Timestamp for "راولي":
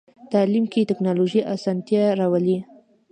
2.19-2.57